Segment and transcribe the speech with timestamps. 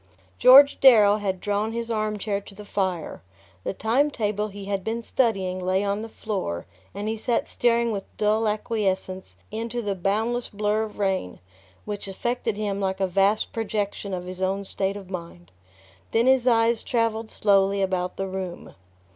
[0.39, 3.21] George Darrow had drawn his armchair to the fire.
[3.63, 7.91] The time table he had been studying lay on the floor, and he sat staring
[7.91, 11.39] with dull acquiescence into the boundless blur of rain,
[11.85, 15.51] which affected him like a vast projection of his own state of mind.
[16.09, 18.73] Then his eyes travelled slowly about the room.